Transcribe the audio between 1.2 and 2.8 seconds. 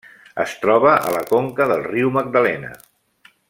conca del riu Magdalena.